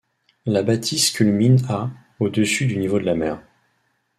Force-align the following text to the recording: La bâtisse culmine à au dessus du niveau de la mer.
La 0.47 0.63
bâtisse 0.63 1.11
culmine 1.11 1.59
à 1.69 1.91
au 2.19 2.29
dessus 2.29 2.65
du 2.65 2.77
niveau 2.79 2.97
de 2.99 3.05
la 3.05 3.13
mer. 3.13 3.39